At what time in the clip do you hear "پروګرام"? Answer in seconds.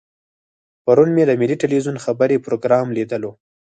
2.45-2.87